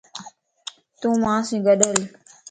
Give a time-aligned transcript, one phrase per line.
[0.99, 1.97] تون مان سين گڏھل